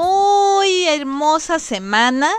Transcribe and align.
Muy 0.00 0.86
hermosa 0.86 1.58
semana. 1.58 2.30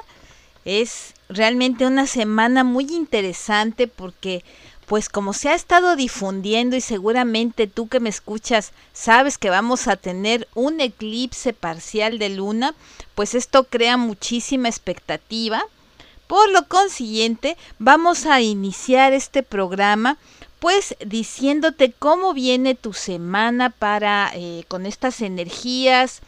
Es 0.65 1.13
realmente 1.29 1.85
una 1.85 2.07
semana 2.07 2.63
muy 2.63 2.85
interesante 2.85 3.87
porque 3.87 4.43
pues 4.87 5.09
como 5.09 5.33
se 5.33 5.49
ha 5.49 5.53
estado 5.53 5.95
difundiendo 5.95 6.75
y 6.75 6.81
seguramente 6.81 7.67
tú 7.67 7.87
que 7.87 7.99
me 7.99 8.09
escuchas 8.09 8.73
sabes 8.93 9.37
que 9.37 9.49
vamos 9.49 9.87
a 9.87 9.95
tener 9.95 10.47
un 10.55 10.81
eclipse 10.81 11.53
parcial 11.53 12.17
de 12.17 12.29
luna, 12.29 12.73
pues 13.15 13.35
esto 13.35 13.65
crea 13.65 13.95
muchísima 13.95 14.67
expectativa. 14.67 15.63
Por 16.25 16.49
lo 16.49 16.67
consiguiente, 16.67 17.57
vamos 17.77 18.25
a 18.25 18.41
iniciar 18.41 19.13
este 19.13 19.43
programa 19.43 20.17
pues 20.59 20.95
diciéndote 21.03 21.91
cómo 21.91 22.33
viene 22.33 22.75
tu 22.75 22.93
semana 22.93 23.71
para 23.71 24.31
eh, 24.35 24.63
con 24.67 24.85
estas 24.85 25.21
energías 25.21 26.21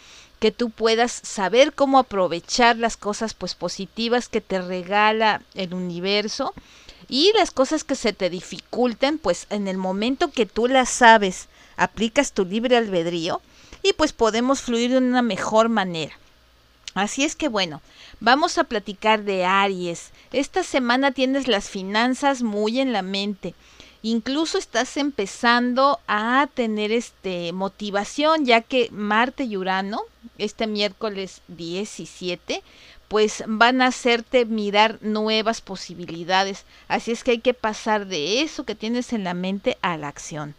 que 0.43 0.51
tú 0.51 0.71
puedas 0.71 1.21
saber 1.23 1.71
cómo 1.71 1.97
aprovechar 1.97 2.75
las 2.75 2.97
cosas 2.97 3.33
pues 3.33 3.55
positivas 3.55 4.27
que 4.27 4.41
te 4.41 4.59
regala 4.61 5.41
el 5.53 5.73
universo 5.73 6.53
y 7.07 7.31
las 7.37 7.51
cosas 7.51 7.85
que 7.85 7.95
se 7.95 8.11
te 8.11 8.29
dificulten, 8.29 9.19
pues 9.19 9.47
en 9.49 9.69
el 9.69 9.77
momento 9.77 10.31
que 10.31 10.45
tú 10.45 10.67
las 10.67 10.89
sabes, 10.89 11.47
aplicas 11.77 12.33
tu 12.33 12.43
libre 12.43 12.75
albedrío 12.75 13.41
y 13.83 13.93
pues 13.93 14.11
podemos 14.11 14.59
fluir 14.59 14.91
de 14.91 14.97
una 14.97 15.21
mejor 15.21 15.69
manera. 15.69 16.19
Así 16.93 17.23
es 17.23 17.37
que 17.37 17.47
bueno, 17.47 17.81
vamos 18.19 18.57
a 18.57 18.65
platicar 18.65 19.23
de 19.23 19.45
Aries. 19.45 20.11
Esta 20.33 20.63
semana 20.63 21.13
tienes 21.13 21.47
las 21.47 21.69
finanzas 21.69 22.41
muy 22.43 22.81
en 22.81 22.91
la 22.91 23.01
mente. 23.01 23.55
Incluso 24.05 24.57
estás 24.57 24.97
empezando 24.97 26.01
a 26.07 26.49
tener 26.53 26.91
este 26.91 27.53
motivación, 27.53 28.45
ya 28.45 28.59
que 28.59 28.89
Marte 28.91 29.45
y 29.45 29.55
Urano, 29.55 30.01
este 30.37 30.67
miércoles 30.67 31.41
17, 31.47 32.61
pues 33.07 33.45
van 33.47 33.81
a 33.81 33.87
hacerte 33.87 34.43
mirar 34.43 34.97
nuevas 35.01 35.61
posibilidades. 35.61 36.65
Así 36.89 37.13
es 37.13 37.23
que 37.23 37.31
hay 37.31 37.39
que 37.39 37.53
pasar 37.53 38.05
de 38.05 38.41
eso 38.41 38.65
que 38.65 38.75
tienes 38.75 39.13
en 39.13 39.23
la 39.23 39.33
mente 39.33 39.77
a 39.81 39.95
la 39.95 40.09
acción. 40.09 40.53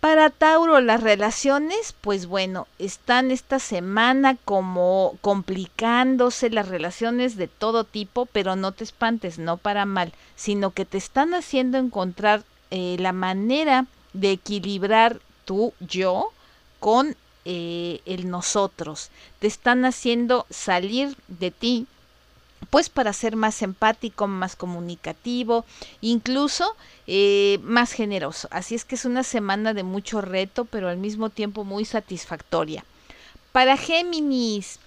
Para 0.00 0.30
Tauro, 0.30 0.80
las 0.80 1.02
relaciones, 1.02 1.92
pues 2.00 2.26
bueno, 2.26 2.68
están 2.78 3.32
esta 3.32 3.58
semana 3.58 4.36
como 4.44 5.16
complicándose 5.22 6.50
las 6.50 6.68
relaciones 6.68 7.36
de 7.36 7.48
todo 7.48 7.82
tipo, 7.82 8.26
pero 8.26 8.54
no 8.54 8.70
te 8.70 8.84
espantes, 8.84 9.40
no 9.40 9.56
para 9.56 9.86
mal, 9.86 10.12
sino 10.36 10.70
que 10.70 10.84
te 10.84 10.98
están 10.98 11.34
haciendo 11.34 11.78
encontrar 11.78 12.44
eh, 12.70 12.96
la 13.00 13.12
manera 13.12 13.86
de 14.12 14.30
equilibrar 14.30 15.18
tu 15.44 15.72
yo 15.80 16.30
con 16.78 17.16
eh, 17.44 18.00
el 18.06 18.30
nosotros, 18.30 19.10
te 19.40 19.48
están 19.48 19.84
haciendo 19.84 20.46
salir 20.48 21.16
de 21.26 21.50
ti, 21.50 21.86
pues 22.70 22.88
para 22.88 23.12
ser 23.12 23.36
más 23.36 23.62
empático, 23.62 24.26
más 24.26 24.56
comunicativo, 24.56 25.64
incluso 26.00 26.76
eh, 27.06 27.58
más 27.62 27.92
generoso. 27.92 28.48
Así 28.50 28.74
es 28.74 28.84
que 28.84 28.94
es 28.94 29.04
una 29.04 29.22
semana 29.22 29.74
de 29.74 29.82
mucho 29.82 30.20
reto, 30.20 30.64
pero 30.64 30.88
al 30.88 30.98
mismo 30.98 31.30
tiempo 31.30 31.64
muy 31.64 31.84
satisfactoria. 31.84 32.84
Para 33.52 33.76
Géminis, 33.76 34.78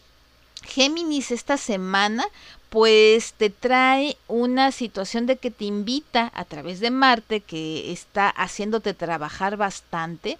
Géminis 0.64 1.32
esta 1.32 1.58
semana 1.58 2.26
pues 2.70 3.34
te 3.34 3.50
trae 3.50 4.16
una 4.30 4.72
situación 4.72 5.26
de 5.26 5.36
que 5.36 5.52
te 5.52 5.66
invita 5.66 6.32
a 6.34 6.46
través 6.46 6.80
de 6.80 6.90
Marte, 6.90 7.42
que 7.42 7.92
está 7.92 8.30
haciéndote 8.30 8.94
trabajar 8.94 9.58
bastante, 9.58 10.38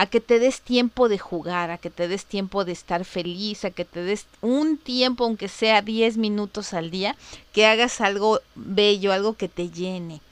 a 0.00 0.06
que 0.06 0.22
te 0.22 0.38
des 0.38 0.62
tiempo 0.62 1.10
de 1.10 1.18
jugar, 1.18 1.70
a 1.70 1.76
que 1.76 1.90
te 1.90 2.08
des 2.08 2.24
tiempo 2.24 2.64
de 2.64 2.72
estar 2.72 3.04
feliz, 3.04 3.66
a 3.66 3.70
que 3.70 3.84
te 3.84 4.02
des 4.02 4.24
un 4.40 4.78
tiempo, 4.78 5.24
aunque 5.24 5.46
sea 5.48 5.82
10 5.82 6.16
minutos 6.16 6.72
al 6.72 6.90
día, 6.90 7.16
que 7.52 7.66
hagas 7.66 8.00
algo 8.00 8.40
bello, 8.54 9.12
algo 9.12 9.34
que 9.34 9.48
te 9.48 9.68
llene. 9.68 10.22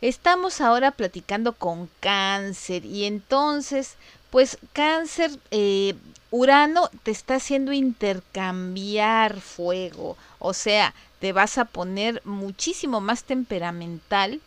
Estamos 0.00 0.60
ahora 0.60 0.92
platicando 0.92 1.54
con 1.54 1.90
cáncer 1.98 2.84
y 2.84 3.06
entonces, 3.06 3.96
pues 4.30 4.56
cáncer, 4.72 5.32
eh, 5.50 5.96
Urano 6.30 6.88
te 7.02 7.10
está 7.10 7.34
haciendo 7.34 7.72
intercambiar 7.72 9.40
fuego, 9.40 10.16
o 10.38 10.54
sea, 10.54 10.94
te 11.18 11.32
vas 11.32 11.58
a 11.58 11.64
poner 11.64 12.22
muchísimo 12.24 13.00
más 13.00 13.24
temperamental, 13.24 14.40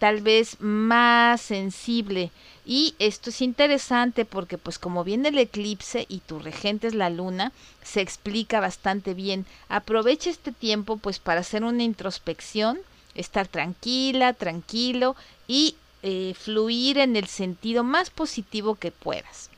tal 0.00 0.20
vez 0.20 0.56
más 0.58 1.40
sensible 1.40 2.32
y 2.70 2.94
esto 2.98 3.30
es 3.30 3.40
interesante 3.40 4.26
porque 4.26 4.58
pues 4.58 4.78
como 4.78 5.02
viene 5.02 5.30
el 5.30 5.38
eclipse 5.38 6.04
y 6.06 6.18
tu 6.18 6.38
regente 6.38 6.86
es 6.86 6.94
la 6.94 7.08
luna, 7.08 7.50
se 7.82 8.02
explica 8.02 8.60
bastante 8.60 9.14
bien. 9.14 9.46
Aprovecha 9.70 10.28
este 10.28 10.52
tiempo 10.52 10.98
pues 10.98 11.18
para 11.18 11.40
hacer 11.40 11.64
una 11.64 11.82
introspección, 11.82 12.78
estar 13.14 13.48
tranquila, 13.48 14.34
tranquilo 14.34 15.16
y 15.46 15.76
eh, 16.02 16.34
fluir 16.38 16.98
en 16.98 17.16
el 17.16 17.26
sentido 17.26 17.84
más 17.84 18.10
positivo 18.10 18.74
que 18.74 18.92
puedas. 18.92 19.48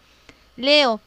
Leo, 0.56 1.00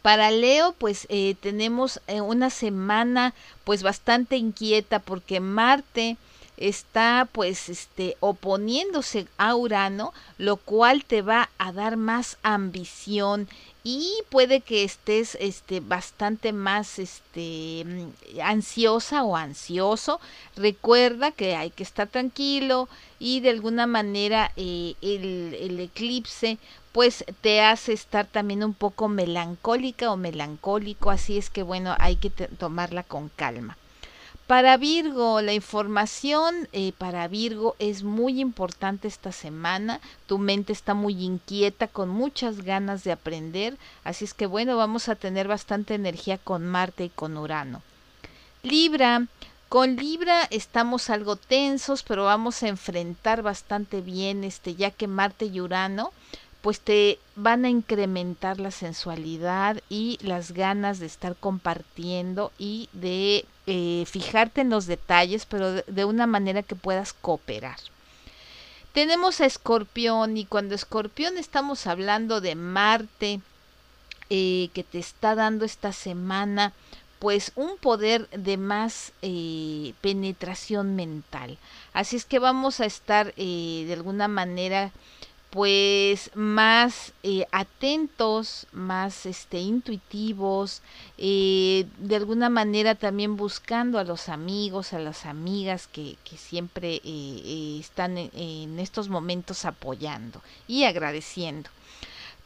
para 0.00 0.30
Leo, 0.30 0.72
pues 0.72 1.06
eh, 1.10 1.36
tenemos 1.38 2.00
eh, 2.06 2.22
una 2.22 2.48
semana 2.48 3.34
pues 3.64 3.82
bastante 3.82 4.38
inquieta 4.38 5.00
porque 5.00 5.38
Marte 5.38 6.16
está 6.60 7.26
pues 7.32 7.68
este 7.68 8.16
oponiéndose 8.20 9.26
a 9.38 9.56
Urano, 9.56 10.12
lo 10.38 10.56
cual 10.56 11.04
te 11.04 11.22
va 11.22 11.48
a 11.58 11.72
dar 11.72 11.96
más 11.96 12.36
ambición 12.42 13.48
y 13.82 14.12
puede 14.28 14.60
que 14.60 14.84
estés 14.84 15.38
este 15.40 15.80
bastante 15.80 16.52
más 16.52 16.98
este 16.98 17.84
mm, 17.86 18.40
ansiosa 18.42 19.24
o 19.24 19.36
ansioso. 19.36 20.20
Recuerda 20.54 21.32
que 21.32 21.56
hay 21.56 21.70
que 21.70 21.82
estar 21.82 22.06
tranquilo 22.06 22.88
y 23.18 23.40
de 23.40 23.50
alguna 23.50 23.86
manera 23.86 24.52
eh, 24.56 24.94
el, 25.00 25.54
el 25.54 25.80
eclipse 25.80 26.58
pues 26.92 27.24
te 27.40 27.62
hace 27.62 27.92
estar 27.92 28.26
también 28.26 28.64
un 28.64 28.74
poco 28.74 29.08
melancólica 29.08 30.10
o 30.10 30.16
melancólico 30.16 31.10
así 31.10 31.38
es 31.38 31.48
que 31.48 31.62
bueno 31.62 31.94
hay 31.98 32.16
que 32.16 32.30
tomarla 32.30 33.02
con 33.02 33.28
calma 33.30 33.76
para 34.50 34.76
Virgo, 34.78 35.42
la 35.42 35.52
información 35.52 36.68
eh, 36.72 36.92
para 36.98 37.28
Virgo 37.28 37.76
es 37.78 38.02
muy 38.02 38.40
importante 38.40 39.06
esta 39.06 39.30
semana. 39.30 40.00
Tu 40.26 40.38
mente 40.38 40.72
está 40.72 40.92
muy 40.92 41.24
inquieta, 41.24 41.86
con 41.86 42.08
muchas 42.08 42.62
ganas 42.62 43.04
de 43.04 43.12
aprender. 43.12 43.78
Así 44.02 44.24
es 44.24 44.34
que 44.34 44.46
bueno, 44.46 44.76
vamos 44.76 45.08
a 45.08 45.14
tener 45.14 45.46
bastante 45.46 45.94
energía 45.94 46.36
con 46.36 46.66
Marte 46.66 47.04
y 47.04 47.08
con 47.10 47.36
Urano. 47.36 47.80
Libra, 48.64 49.28
con 49.68 49.94
Libra 49.94 50.48
estamos 50.50 51.10
algo 51.10 51.36
tensos, 51.36 52.02
pero 52.02 52.24
vamos 52.24 52.64
a 52.64 52.68
enfrentar 52.68 53.42
bastante 53.42 54.00
bien 54.00 54.42
este, 54.42 54.74
ya 54.74 54.90
que 54.90 55.06
Marte 55.06 55.44
y 55.44 55.60
Urano 55.60 56.10
pues 56.62 56.80
te 56.80 57.18
van 57.36 57.64
a 57.64 57.70
incrementar 57.70 58.60
la 58.60 58.70
sensualidad 58.70 59.80
y 59.88 60.18
las 60.20 60.52
ganas 60.52 60.98
de 60.98 61.06
estar 61.06 61.34
compartiendo 61.36 62.52
y 62.58 62.88
de 62.92 63.46
eh, 63.66 64.04
fijarte 64.06 64.60
en 64.60 64.70
los 64.70 64.86
detalles, 64.86 65.46
pero 65.46 65.72
de, 65.72 66.04
una 66.04 66.26
manera 66.26 66.62
que 66.62 66.74
puedas 66.74 67.12
cooperar. 67.14 67.78
Tenemos 68.92 69.40
a 69.40 69.46
Escorpión 69.46 70.36
y 70.36 70.44
cuando 70.44 70.74
Escorpión 70.74 71.38
estamos 71.38 71.86
hablando 71.86 72.40
de 72.40 72.56
Marte 72.56 73.40
eh, 74.28 74.68
que 74.74 74.84
te 74.84 74.98
está 74.98 75.34
dando 75.34 75.64
esta 75.64 75.92
semana 75.92 76.72
pues 77.20 77.52
un 77.54 77.76
poder 77.76 78.28
de 78.30 78.56
más 78.56 79.12
eh, 79.22 79.92
penetración 80.00 80.96
mental. 80.96 81.58
Así 81.92 82.16
es 82.16 82.24
que 82.24 82.38
vamos 82.38 82.80
a 82.80 82.86
estar 82.86 83.34
de 83.34 83.92
alguna 83.92 84.26
manera 84.26 84.90
pues 85.50 86.30
más 86.34 87.12
eh, 87.24 87.46
atentos, 87.50 88.68
más 88.72 89.26
este, 89.26 89.58
intuitivos, 89.58 90.80
eh, 91.18 91.86
de 91.98 92.16
alguna 92.16 92.48
manera 92.48 92.94
también 92.94 93.36
buscando 93.36 93.98
a 93.98 94.04
los 94.04 94.28
amigos, 94.28 94.92
a 94.92 95.00
las 95.00 95.26
amigas 95.26 95.88
que, 95.88 96.16
siempre 96.36 97.00
eh, 97.04 97.78
están 97.80 98.16
en, 98.16 98.30
en, 98.34 98.78
estos 98.78 99.08
momentos 99.08 99.64
apoyando 99.64 100.40
y 100.68 100.84
agradeciendo. 100.84 101.68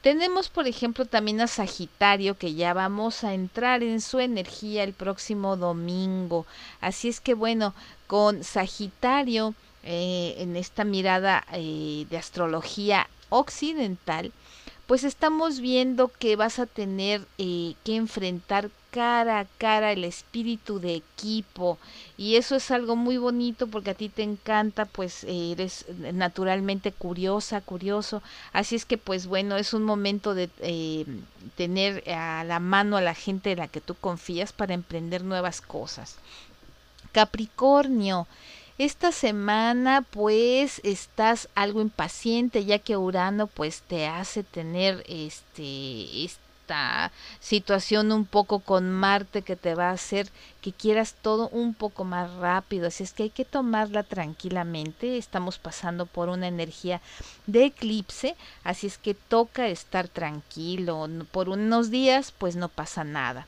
Tenemos, 0.00 0.48
por 0.48 0.66
ejemplo, 0.66 1.06
también 1.06 1.40
a 1.40 1.46
Sagitario, 1.46 2.36
que 2.36 2.54
ya 2.54 2.74
vamos 2.74 3.24
a 3.24 3.32
entrar 3.32 3.82
en 3.82 4.00
su 4.02 4.18
energía 4.18 4.82
el 4.82 4.92
próximo 4.92 5.56
domingo. 5.56 6.44
Así 6.80 7.08
es 7.08 7.20
que 7.20 7.32
bueno, 7.32 7.74
con 8.06 8.44
Sagitario, 8.44 9.54
eh, 9.86 10.36
en 10.38 10.56
esta 10.56 10.82
mirada 10.84 11.44
eh, 11.52 12.06
de 12.08 12.16
astrología 12.16 13.06
occidental, 13.28 14.32
pues 14.86 15.04
estamos 15.04 15.60
viendo 15.60 16.08
que 16.08 16.36
vas 16.36 16.58
a 16.58 16.64
tener 16.64 17.26
eh, 17.36 17.74
que 17.84 17.96
enfrentar 17.96 18.70
cara 18.90 19.40
a 19.40 19.44
cara 19.58 19.92
el 19.92 20.04
espíritu 20.04 20.78
de 20.78 20.94
equipo. 20.94 21.78
Y 22.16 22.36
eso 22.36 22.56
es 22.56 22.70
algo 22.70 22.96
muy 22.96 23.18
bonito 23.18 23.66
porque 23.66 23.90
a 23.90 23.94
ti 23.94 24.08
te 24.08 24.22
encanta 24.22 24.86
pues 24.86 25.24
eres 25.24 25.84
naturalmente 26.14 26.90
curiosa 26.90 27.60
curioso. 27.60 28.22
Así 28.54 28.76
es 28.76 28.86
que 28.86 28.96
pues 28.96 29.26
bueno 29.26 29.56
es 29.56 29.74
un 29.74 29.82
momento 29.82 30.34
de 30.34 30.48
tener 31.56 32.08
a 32.10 32.44
la 32.44 32.58
mano 32.58 32.96
a 32.96 33.02
la 33.02 33.14
gente 33.14 33.52
en 33.52 33.58
la 33.58 33.68
que 33.68 33.82
tú 33.82 33.94
confías 33.94 34.52
para 34.52 34.72
emprender 34.72 35.24
nuevas 35.24 35.60
cosas. 35.60 36.16
Capricornio 37.12 38.26
esta 38.78 39.12
semana 39.12 40.02
pues 40.02 40.80
estás 40.84 41.48
algo 41.54 41.80
impaciente 41.80 42.64
ya 42.64 42.78
que 42.78 42.96
Urano 42.96 43.46
pues 43.46 43.82
te 43.82 44.06
hace 44.06 44.42
tener 44.42 45.04
este, 45.06 46.24
esta 46.24 47.12
situación 47.40 48.10
un 48.10 48.24
poco 48.24 48.58
con 48.58 48.90
Marte 48.90 49.42
que 49.42 49.54
te 49.54 49.74
va 49.74 49.90
a 49.90 49.92
hacer 49.92 50.28
que 50.60 50.72
quieras 50.72 51.14
todo 51.20 51.48
un 51.50 51.74
poco 51.74 52.04
más 52.04 52.32
rápido. 52.34 52.88
Así 52.88 53.04
es 53.04 53.12
que 53.12 53.24
hay 53.24 53.30
que 53.30 53.44
tomarla 53.44 54.02
tranquilamente. 54.02 55.18
Estamos 55.18 55.58
pasando 55.58 56.06
por 56.06 56.28
una 56.28 56.48
energía 56.48 57.00
de 57.46 57.66
eclipse, 57.66 58.34
así 58.64 58.86
es 58.86 58.98
que 58.98 59.14
toca 59.14 59.68
estar 59.68 60.08
tranquilo. 60.08 61.08
Por 61.30 61.48
unos 61.48 61.90
días 61.90 62.32
pues 62.36 62.56
no 62.56 62.68
pasa 62.68 63.04
nada. 63.04 63.46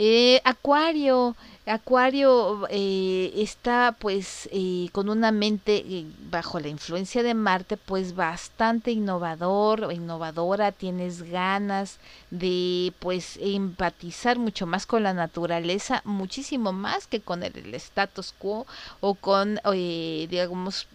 Eh, 0.00 0.40
Acuario, 0.44 1.34
Acuario 1.68 2.66
eh, 2.70 3.30
está 3.36 3.94
pues 3.98 4.48
eh, 4.52 4.88
con 4.92 5.10
una 5.10 5.32
mente 5.32 5.84
eh, 5.86 6.06
bajo 6.30 6.60
la 6.60 6.68
influencia 6.68 7.22
de 7.22 7.34
Marte 7.34 7.76
pues 7.76 8.14
bastante 8.14 8.90
innovador, 8.90 9.92
innovadora, 9.92 10.72
tienes 10.72 11.22
ganas 11.22 11.98
de 12.30 12.94
pues 13.00 13.38
empatizar 13.42 14.38
mucho 14.38 14.66
más 14.66 14.86
con 14.86 15.02
la 15.02 15.12
naturaleza, 15.12 16.00
muchísimo 16.04 16.72
más 16.72 17.06
que 17.06 17.20
con 17.20 17.42
el, 17.42 17.54
el 17.54 17.74
status 17.74 18.34
quo 18.38 18.66
o 19.00 19.14
con 19.14 19.60
digamos 19.64 20.86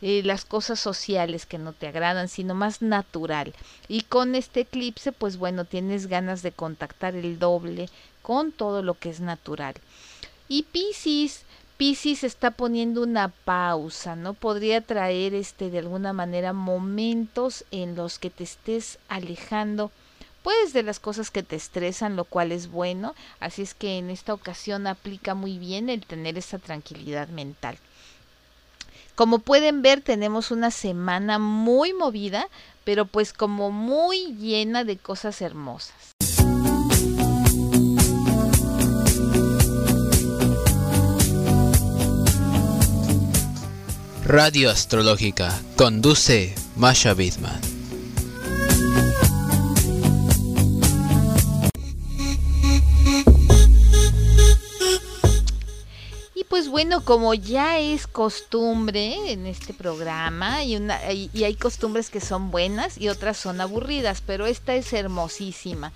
las 0.00 0.44
cosas 0.46 0.80
sociales 0.80 1.44
que 1.44 1.58
no 1.58 1.72
te 1.72 1.88
agradan, 1.88 2.28
sino 2.28 2.54
más 2.54 2.80
natural. 2.80 3.52
Y 3.88 4.02
con 4.02 4.34
este 4.34 4.60
eclipse 4.60 5.12
pues 5.12 5.36
bueno, 5.36 5.66
tienes 5.66 6.06
ganas 6.06 6.42
de 6.42 6.52
contactar 6.52 7.14
el 7.14 7.38
doble 7.38 7.88
con 8.22 8.52
todo 8.52 8.82
lo 8.82 8.94
que 8.94 9.10
es 9.10 9.20
natural. 9.20 9.74
Y 10.48 10.64
Piscis, 10.64 11.42
Piscis 11.76 12.24
está 12.24 12.52
poniendo 12.52 13.02
una 13.02 13.28
pausa, 13.28 14.16
¿no? 14.16 14.34
Podría 14.34 14.80
traer 14.80 15.34
este 15.34 15.70
de 15.70 15.80
alguna 15.80 16.12
manera 16.12 16.52
momentos 16.52 17.64
en 17.70 17.96
los 17.96 18.18
que 18.18 18.30
te 18.30 18.44
estés 18.44 18.98
alejando 19.08 19.90
pues 20.42 20.72
de 20.72 20.82
las 20.82 20.98
cosas 20.98 21.30
que 21.30 21.42
te 21.42 21.56
estresan, 21.56 22.16
lo 22.16 22.24
cual 22.24 22.52
es 22.52 22.70
bueno, 22.70 23.14
así 23.40 23.62
es 23.62 23.74
que 23.74 23.98
en 23.98 24.10
esta 24.10 24.34
ocasión 24.34 24.86
aplica 24.86 25.34
muy 25.34 25.58
bien 25.58 25.88
el 25.88 26.04
tener 26.04 26.36
esa 26.36 26.58
tranquilidad 26.58 27.28
mental. 27.28 27.78
Como 29.14 29.40
pueden 29.40 29.82
ver, 29.82 30.00
tenemos 30.00 30.50
una 30.50 30.70
semana 30.70 31.38
muy 31.38 31.92
movida, 31.92 32.48
pero 32.84 33.06
pues 33.06 33.32
como 33.32 33.70
muy 33.70 34.34
llena 34.36 34.84
de 34.84 34.96
cosas 34.96 35.42
hermosas. 35.42 36.11
Radio 44.24 44.70
Astrológica. 44.70 45.52
Conduce 45.76 46.54
Masha 46.76 47.12
Bidman. 47.12 47.60
Y 56.36 56.44
pues 56.44 56.68
bueno, 56.68 57.04
como 57.04 57.34
ya 57.34 57.80
es 57.80 58.06
costumbre 58.06 59.32
en 59.32 59.46
este 59.46 59.74
programa, 59.74 60.62
y, 60.62 60.76
una, 60.76 61.00
y 61.12 61.42
hay 61.42 61.56
costumbres 61.56 62.08
que 62.08 62.20
son 62.20 62.52
buenas 62.52 62.98
y 62.98 63.08
otras 63.08 63.36
son 63.36 63.60
aburridas, 63.60 64.22
pero 64.24 64.46
esta 64.46 64.76
es 64.76 64.92
hermosísima 64.92 65.92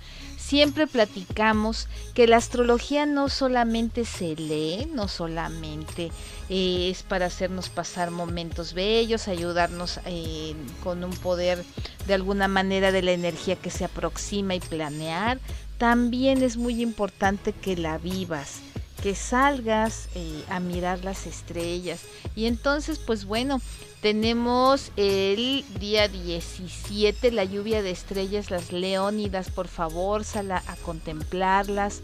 siempre 0.47 0.87
platicamos 0.87 1.89
que 2.13 2.25
la 2.25 2.37
astrología 2.37 3.05
no 3.05 3.27
solamente 3.27 4.05
se 4.05 4.33
lee, 4.37 4.87
no 4.93 5.09
solamente 5.09 6.09
eh, 6.47 6.89
es 6.89 7.03
para 7.03 7.25
hacernos 7.25 7.67
pasar 7.67 8.11
momentos 8.11 8.73
bellos, 8.73 9.27
ayudarnos 9.27 9.99
eh, 10.05 10.55
con 10.85 11.03
un 11.03 11.11
poder 11.11 11.65
de 12.07 12.13
alguna 12.13 12.47
manera 12.47 12.93
de 12.93 13.01
la 13.01 13.11
energía 13.11 13.57
que 13.57 13.69
se 13.69 13.83
aproxima 13.83 14.55
y 14.55 14.61
planear, 14.61 15.37
también 15.77 16.41
es 16.41 16.55
muy 16.55 16.81
importante 16.81 17.51
que 17.51 17.75
la 17.75 17.97
vivas 17.97 18.61
que 19.03 19.15
salgas 19.15 20.07
eh, 20.15 20.43
a 20.49 20.59
mirar 20.59 21.03
las 21.03 21.27
estrellas. 21.27 22.01
Y 22.35 22.45
entonces 22.45 22.99
pues 22.99 23.25
bueno 23.25 23.61
tenemos 24.01 24.91
el 24.95 25.65
día 25.79 26.07
17, 26.07 27.31
la 27.31 27.43
lluvia 27.43 27.81
de 27.81 27.91
estrellas, 27.91 28.51
las 28.51 28.71
leónidas, 28.71 29.49
por 29.49 29.67
favor, 29.67 30.23
sal 30.23 30.51
a, 30.51 30.61
contemplarlas. 30.83 32.01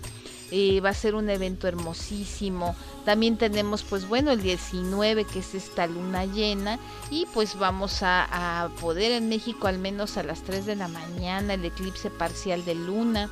Eh, 0.52 0.82
va 0.82 0.90
a 0.90 0.94
ser 0.94 1.16
un 1.16 1.30
evento 1.30 1.68
hermosísimo. 1.68 2.76
También 3.06 3.38
tenemos, 3.38 3.84
pues 3.84 4.08
bueno, 4.08 4.32
el 4.32 4.42
19, 4.42 5.26
que 5.26 5.40
es 5.40 5.56
esta 5.56 5.88
luna 5.88 6.26
llena. 6.26 6.80
Y 7.10 7.26
pues 7.34 7.58
vamos 7.58 8.04
a, 8.04 8.64
a 8.66 8.70
poder 8.70 9.12
en 9.12 9.30
México, 9.30 9.68
al 9.68 9.80
menos 9.80 10.18
a 10.18 10.24
las 10.24 10.44
3 10.44 10.66
de 10.66 10.76
la 10.76 10.88
mañana, 10.88 11.56
el 11.56 11.66
eclipse 11.66 12.10
parcial 12.10 12.66
de 12.66 12.76
luna. 12.76 13.30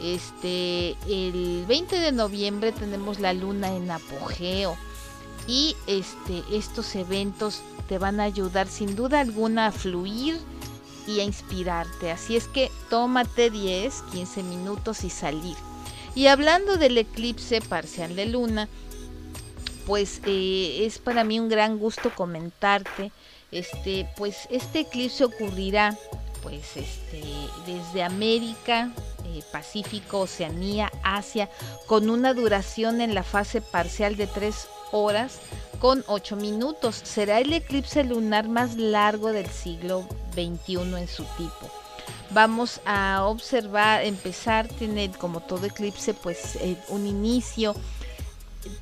Este, 0.00 0.96
el 1.08 1.64
20 1.66 1.98
de 1.98 2.12
noviembre 2.12 2.72
tenemos 2.72 3.18
la 3.18 3.32
luna 3.32 3.74
en 3.74 3.90
apogeo 3.90 4.76
y 5.46 5.76
este, 5.86 6.42
estos 6.52 6.94
eventos 6.96 7.62
te 7.88 7.98
van 7.98 8.20
a 8.20 8.24
ayudar 8.24 8.68
sin 8.68 8.96
duda 8.96 9.20
alguna 9.20 9.68
a 9.68 9.72
fluir 9.72 10.38
y 11.06 11.20
a 11.20 11.24
inspirarte. 11.24 12.10
Así 12.10 12.36
es 12.36 12.48
que 12.48 12.70
tómate 12.90 13.50
10, 13.50 14.02
15 14.12 14.42
minutos 14.42 15.04
y 15.04 15.10
salir. 15.10 15.56
Y 16.14 16.28
hablando 16.28 16.76
del 16.76 16.98
eclipse 16.98 17.60
parcial 17.60 18.16
de 18.16 18.26
luna, 18.26 18.68
pues 19.86 20.20
eh, 20.26 20.84
es 20.84 20.98
para 20.98 21.24
mí 21.24 21.38
un 21.38 21.48
gran 21.48 21.78
gusto 21.78 22.12
comentarte. 22.14 23.12
Este, 23.52 24.08
pues 24.16 24.48
este 24.50 24.80
eclipse 24.80 25.24
ocurrirá 25.24 25.96
pues 26.42 26.76
este 26.76 27.22
desde 27.66 28.02
América, 28.02 28.92
eh, 29.24 29.42
Pacífico, 29.52 30.20
Oceanía, 30.20 30.90
Asia, 31.02 31.48
con 31.86 32.10
una 32.10 32.34
duración 32.34 33.00
en 33.00 33.14
la 33.14 33.22
fase 33.22 33.60
parcial 33.60 34.16
de 34.16 34.26
3 34.26 34.68
horas 34.92 35.40
con 35.78 36.04
8 36.06 36.36
minutos. 36.36 37.00
Será 37.02 37.40
el 37.40 37.52
eclipse 37.52 38.04
lunar 38.04 38.48
más 38.48 38.76
largo 38.76 39.32
del 39.32 39.48
siglo 39.48 40.06
XXI 40.32 40.74
en 40.96 41.08
su 41.08 41.24
tipo. 41.36 41.70
Vamos 42.30 42.80
a 42.84 43.24
observar, 43.24 44.04
empezar, 44.04 44.68
tiene 44.68 45.10
como 45.12 45.40
todo 45.40 45.66
eclipse 45.66 46.14
pues 46.14 46.56
eh, 46.56 46.76
un 46.88 47.06
inicio. 47.06 47.74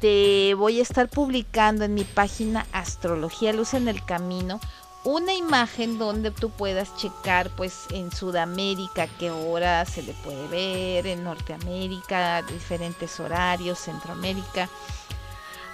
Te 0.00 0.54
voy 0.54 0.78
a 0.78 0.82
estar 0.82 1.08
publicando 1.08 1.84
en 1.84 1.94
mi 1.94 2.04
página 2.04 2.66
Astrología 2.72 3.52
Luz 3.52 3.74
en 3.74 3.88
el 3.88 4.02
Camino 4.04 4.60
una 5.04 5.34
imagen 5.34 5.98
donde 5.98 6.30
tú 6.30 6.48
puedas 6.48 6.96
checar 6.96 7.50
pues 7.50 7.84
en 7.90 8.10
Sudamérica 8.10 9.06
qué 9.18 9.30
hora 9.30 9.84
se 9.84 10.02
le 10.02 10.14
puede 10.14 10.48
ver, 10.48 11.06
en 11.06 11.24
Norteamérica 11.24 12.40
diferentes 12.42 13.20
horarios, 13.20 13.78
Centroamérica 13.78 14.70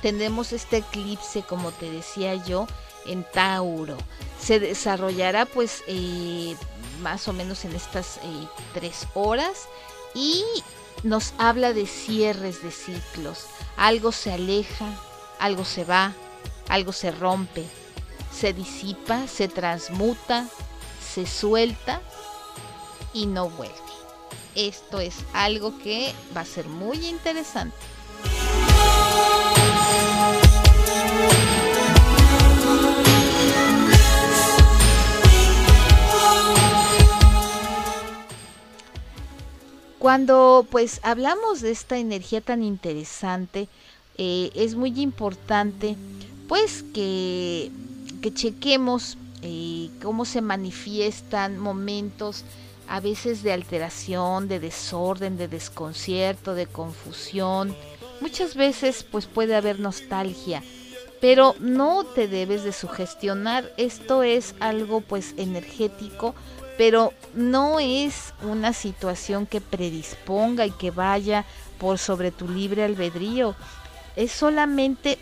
tendremos 0.00 0.52
este 0.52 0.78
eclipse 0.78 1.42
como 1.42 1.72
te 1.72 1.90
decía 1.90 2.36
yo 2.36 2.68
en 3.04 3.24
Tauro. 3.24 3.96
Se 4.40 4.60
desarrollará 4.60 5.44
pues 5.44 5.82
eh, 5.88 6.54
más 7.02 7.26
o 7.26 7.32
menos 7.32 7.64
en 7.64 7.74
estas 7.74 8.18
eh, 8.18 8.48
tres 8.74 9.08
horas 9.14 9.66
y 10.14 10.44
nos 11.02 11.34
habla 11.38 11.72
de 11.72 11.86
cierres 11.86 12.62
de 12.62 12.70
ciclos. 12.70 13.46
Algo 13.76 14.12
se 14.12 14.32
aleja, 14.32 14.86
algo 15.38 15.64
se 15.64 15.84
va, 15.84 16.12
algo 16.68 16.92
se 16.92 17.10
rompe, 17.10 17.64
se 18.32 18.52
disipa, 18.52 19.26
se 19.26 19.48
transmuta, 19.48 20.46
se 21.14 21.26
suelta 21.26 22.00
y 23.12 23.26
no 23.26 23.48
vuelve. 23.50 23.74
Esto 24.54 25.00
es 25.00 25.14
algo 25.32 25.78
que 25.78 26.12
va 26.36 26.42
a 26.42 26.46
ser 26.46 26.66
muy 26.66 27.06
interesante. 27.06 27.76
Cuando 40.08 40.66
pues 40.70 41.00
hablamos 41.02 41.60
de 41.60 41.70
esta 41.70 41.98
energía 41.98 42.40
tan 42.40 42.62
interesante, 42.62 43.68
eh, 44.16 44.50
es 44.54 44.74
muy 44.74 44.98
importante 45.02 45.96
pues 46.48 46.82
que, 46.94 47.70
que 48.22 48.32
chequemos 48.32 49.18
eh, 49.42 49.90
cómo 50.02 50.24
se 50.24 50.40
manifiestan 50.40 51.58
momentos 51.58 52.44
a 52.88 53.00
veces 53.00 53.42
de 53.42 53.52
alteración, 53.52 54.48
de 54.48 54.60
desorden, 54.60 55.36
de 55.36 55.46
desconcierto, 55.46 56.54
de 56.54 56.64
confusión. 56.64 57.76
Muchas 58.22 58.54
veces 58.54 59.02
pues 59.02 59.26
puede 59.26 59.56
haber 59.56 59.78
nostalgia, 59.78 60.62
pero 61.20 61.54
no 61.60 62.04
te 62.04 62.28
debes 62.28 62.64
de 62.64 62.72
sugestionar. 62.72 63.74
Esto 63.76 64.22
es 64.22 64.54
algo 64.58 65.02
pues 65.02 65.34
energético 65.36 66.34
pero 66.78 67.12
no 67.34 67.80
es 67.80 68.32
una 68.40 68.72
situación 68.72 69.46
que 69.46 69.60
predisponga 69.60 70.64
y 70.64 70.70
que 70.70 70.92
vaya 70.92 71.44
por 71.78 71.98
sobre 71.98 72.30
tu 72.30 72.48
libre 72.48 72.84
albedrío. 72.84 73.56
Es 74.14 74.30
solamente 74.30 75.18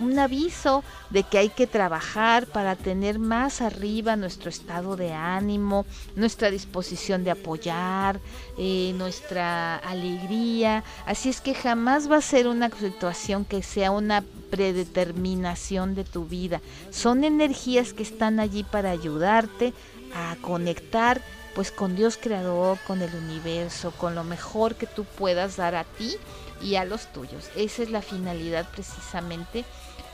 un 0.00 0.18
aviso 0.18 0.84
de 1.10 1.22
que 1.22 1.38
hay 1.38 1.48
que 1.48 1.66
trabajar 1.66 2.46
para 2.46 2.76
tener 2.76 3.18
más 3.18 3.62
arriba 3.62 4.16
nuestro 4.16 4.50
estado 4.50 4.96
de 4.96 5.12
ánimo, 5.12 5.86
nuestra 6.14 6.50
disposición 6.50 7.24
de 7.24 7.30
apoyar, 7.30 8.20
eh, 8.58 8.92
nuestra 8.94 9.76
alegría. 9.76 10.84
Así 11.06 11.30
es 11.30 11.40
que 11.40 11.54
jamás 11.54 12.10
va 12.10 12.18
a 12.18 12.22
ser 12.22 12.46
una 12.46 12.70
situación 12.70 13.46
que 13.46 13.62
sea 13.62 13.90
una 13.90 14.22
predeterminación 14.50 15.94
de 15.94 16.04
tu 16.04 16.26
vida. 16.26 16.60
Son 16.90 17.24
energías 17.24 17.92
que 17.92 18.02
están 18.02 18.40
allí 18.40 18.62
para 18.62 18.90
ayudarte 18.90 19.72
a 20.14 20.36
conectar 20.40 21.20
pues 21.54 21.72
con 21.72 21.96
Dios 21.96 22.18
creador, 22.20 22.78
con 22.86 23.02
el 23.02 23.14
universo, 23.14 23.90
con 23.92 24.14
lo 24.14 24.22
mejor 24.22 24.76
que 24.76 24.86
tú 24.86 25.04
puedas 25.04 25.56
dar 25.56 25.74
a 25.74 25.84
ti 25.84 26.14
y 26.62 26.76
a 26.76 26.84
los 26.84 27.12
tuyos. 27.12 27.50
Esa 27.56 27.82
es 27.82 27.90
la 27.90 28.02
finalidad 28.02 28.70
precisamente 28.70 29.64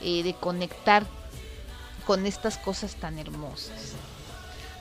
eh, 0.01 0.23
de 0.23 0.33
conectar 0.33 1.05
con 2.05 2.25
estas 2.25 2.57
cosas 2.57 2.95
tan 2.95 3.19
hermosas. 3.19 3.93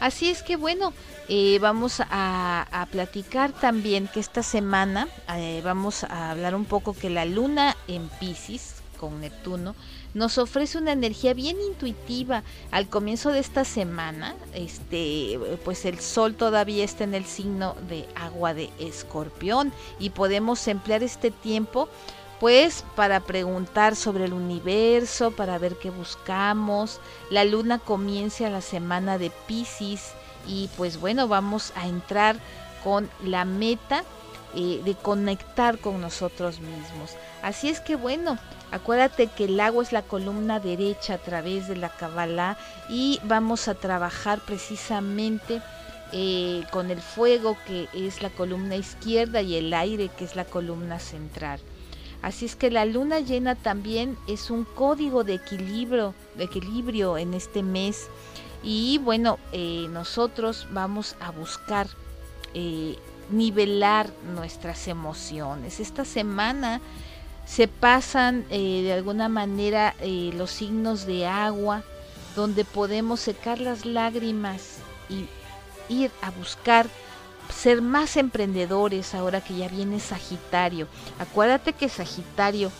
Así 0.01 0.29
es 0.29 0.43
que 0.43 0.57
bueno, 0.57 0.93
eh, 1.29 1.59
vamos 1.61 2.01
a, 2.01 2.87
platicar 2.91 3.53
también 3.53 4.09
que 4.09 4.21
esta 4.21 4.43
semana 4.43 5.09
eh, 5.35 5.61
vamos 5.65 6.05
a 6.05 6.31
hablar 6.31 6.55
un 6.55 6.65
poco 6.65 6.95
que 6.95 7.11
la 7.11 7.25
luna 7.25 7.77
en 7.89 8.09
Pisces 8.09 8.77
con 8.99 9.21
Neptuno 9.21 9.75
nos 10.15 10.39
ofrece 10.39 10.79
una 10.79 10.93
energía 10.93 11.35
bien 11.35 11.57
intuitiva 11.61 12.43
al 12.71 12.89
comienzo 12.89 13.31
de 13.31 13.41
esta 13.41 13.65
semana. 13.65 14.35
Este, 14.55 15.39
pues 15.65 15.85
el 15.85 15.99
sol 16.01 16.35
todavía 16.35 16.85
está 16.85 17.05
en 17.05 17.15
el 17.15 17.25
signo 17.27 17.75
de 17.89 18.09
agua 18.15 18.55
de 18.55 18.71
escorpión 18.79 19.73
y 19.99 20.11
podemos 20.11 20.67
emplear 20.69 21.03
este 21.03 21.31
tiempo 21.31 21.89
pues 22.41 22.85
para 22.97 23.21
preguntar 23.21 23.97
sobre 23.97 24.25
el 24.25 24.33
universo, 24.33 25.31
para 25.31 25.59
ver 25.59 25.77
qué 25.77 25.91
buscamos. 25.91 27.01
La 27.31 27.45
luna 27.45 27.79
comienza 27.79 28.51
la 28.51 28.61
semana 28.61 29.19
de 29.19 29.31
Pisces 29.47 30.13
y 30.47 30.69
pues 30.77 31.01
bueno, 31.01 31.27
vamos 31.29 31.73
a 31.75 31.87
entrar 31.87 32.37
con 32.83 33.09
la 33.25 33.45
meta 33.45 34.05
eh, 34.55 34.83
de 34.85 34.95
conectar 34.95 35.79
con 35.79 36.01
nosotros 36.01 36.61
mismos. 36.61 37.13
Así 37.43 37.69
es 37.69 37.81
que 37.81 37.97
bueno, 37.97 38.39
acuérdate 38.75 39.29
que 39.29 39.45
el 39.45 39.61
agua 39.61 39.85
es 39.85 39.93
la 39.93 40.03
columna 40.03 40.59
derecha 40.59 41.15
a 41.15 41.19
través 41.19 41.69
de 41.69 41.77
la 41.77 41.91
Kabbalah 41.91 42.59
y 42.89 43.21
vamos 43.23 43.69
a 43.69 43.75
trabajar 43.75 44.41
precisamente 44.41 45.63
eh, 46.13 46.65
con 46.73 46.91
el 46.91 47.01
fuego 47.01 47.57
que 47.67 47.89
es 47.95 48.21
la 48.21 48.31
columna 48.31 48.75
izquierda 48.75 49.43
y 49.43 49.55
el 49.55 49.73
aire 49.73 50.09
que 50.09 50.25
es 50.25 50.35
la 50.35 50.45
columna 50.45 50.99
central. 50.99 51.61
Así 52.21 52.47
es 52.47 52.57
que 52.57 52.71
la 52.71 52.85
luna 52.85 53.21
llena 53.21 53.55
también 53.55 54.17
es 54.27 54.51
un 54.51 54.65
código 54.65 55.23
de 55.23 55.35
equilibrio, 55.35 56.15
de 56.37 56.45
equilibrio 56.45 57.17
en 57.17 57.35
este 57.35 57.63
mes. 57.63 58.09
Y 58.63 58.99
bueno, 58.99 59.39
eh, 59.53 59.87
nosotros 59.91 60.67
vamos 60.71 61.17
a 61.21 61.31
buscar 61.31 61.87
nivelar 63.31 64.11
nuestras 64.35 64.89
emociones. 64.89 65.81
Esta 65.81 66.05
semana 66.05 66.81
se 67.47 67.69
pasan 67.69 68.45
eh, 68.51 68.83
de 68.83 68.93
alguna 68.93 69.29
manera 69.29 69.95
eh, 70.01 70.31
los 70.35 70.51
signos 70.51 71.07
de 71.07 71.27
agua, 71.27 71.83
donde 72.35 72.65
podemos 72.65 73.21
secar 73.21 73.61
las 73.61 73.85
lágrimas 73.85 74.79
y 75.09 75.27
ir 75.89 76.11
a 76.23 76.31
buscar 76.31 76.87
ser 77.55 77.83
más 77.83 78.17
emprendedores 78.17 79.15
ahora 79.15 79.43
que 79.43 79.55
ya 79.57 79.69
viene 79.69 80.01
Sagitario. 80.01 80.89
Acuérdate 81.19 81.75
que 81.75 81.89
Sagitario 81.89 82.73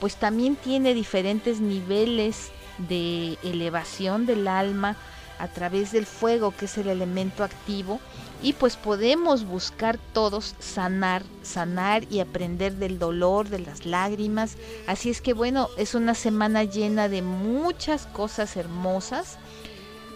pues 0.00 0.16
también 0.16 0.56
tiene 0.56 0.94
diferentes 0.94 1.60
niveles 1.60 2.50
de 2.78 3.38
elevación 3.42 4.26
del 4.26 4.48
alma 4.48 4.96
a 5.42 5.48
través 5.48 5.90
del 5.90 6.06
fuego 6.06 6.54
que 6.56 6.66
es 6.66 6.78
el 6.78 6.86
elemento 6.88 7.42
activo 7.42 7.98
y 8.44 8.52
pues 8.52 8.76
podemos 8.76 9.44
buscar 9.44 9.98
todos 10.12 10.54
sanar, 10.60 11.24
sanar 11.42 12.04
y 12.12 12.20
aprender 12.20 12.76
del 12.76 13.00
dolor, 13.00 13.48
de 13.48 13.58
las 13.58 13.84
lágrimas. 13.84 14.56
Así 14.86 15.10
es 15.10 15.20
que 15.20 15.32
bueno, 15.32 15.68
es 15.76 15.96
una 15.96 16.14
semana 16.14 16.62
llena 16.62 17.08
de 17.08 17.22
muchas 17.22 18.06
cosas 18.06 18.56
hermosas. 18.56 19.36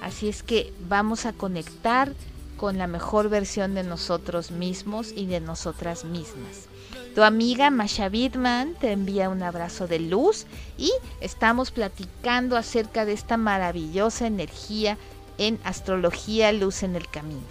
Así 0.01 0.29
es 0.29 0.45
que 0.45 0.73
vamos 0.89 1.27
a 1.27 1.33
conectar 1.33 2.13
con 2.57 2.79
la 2.79 2.87
mejor 2.87 3.29
versión 3.29 3.75
de 3.75 3.83
nosotros 3.83 4.53
mismos 4.53 5.13
y 5.15 5.27
de 5.27 5.41
nosotras 5.41 6.05
mismas. 6.05 6.69
Tu 7.17 7.23
amiga 7.23 7.71
Masha 7.71 8.11
Bidman 8.11 8.75
te 8.75 8.93
envía 8.93 9.31
un 9.31 9.43
abrazo 9.43 9.87
de 9.87 9.99
luz 9.99 10.47
y 10.77 10.93
estamos 11.23 11.71
platicando 11.71 12.59
acerca 12.59 13.07
de 13.07 13.15
esta 13.15 13.39
maravillosa 13.39 14.27
energía 14.27 14.99
en 15.39 15.59
astrología 15.65 16.53
luz 16.53 16.83
en 16.83 16.97
el 16.97 17.09
camino. 17.09 17.43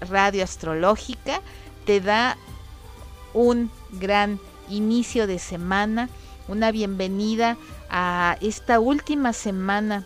radio 0.00 0.44
astrológica 0.44 1.40
te 1.84 2.00
da 2.00 2.36
un 3.34 3.70
gran 3.92 4.40
inicio 4.68 5.26
de 5.26 5.38
semana, 5.38 6.08
una 6.48 6.70
bienvenida 6.70 7.56
a 7.90 8.36
esta 8.40 8.80
última 8.80 9.32
semana 9.32 10.04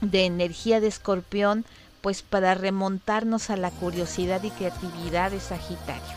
de 0.00 0.24
energía 0.24 0.80
de 0.80 0.88
escorpión, 0.88 1.64
pues 2.00 2.22
para 2.22 2.54
remontarnos 2.54 3.50
a 3.50 3.56
la 3.56 3.70
curiosidad 3.70 4.42
y 4.42 4.50
creatividad 4.50 5.30
de 5.30 5.40
Sagitario. 5.40 6.16